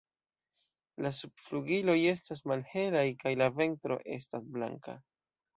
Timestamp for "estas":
2.13-2.43, 4.17-4.53